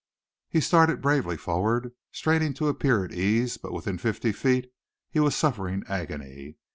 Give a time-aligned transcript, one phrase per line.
[0.49, 4.73] He started bravely forward straining to appear at ease but within fifty feet
[5.11, 6.55] he was suffering agony.